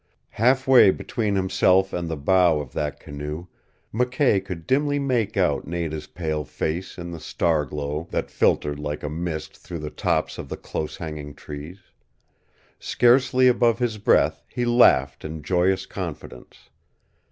[0.31, 3.45] Half way between himself and the bow of that canoe
[3.93, 9.03] McKay could dimly make out Nada's pale face in the star glow that filtered like
[9.03, 11.81] a mist through the tops of the close hanging trees.
[12.79, 16.71] Scarcely above his breath he laughed in joyous confidence.